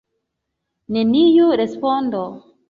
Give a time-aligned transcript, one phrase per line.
[0.97, 2.23] Neniu respondo.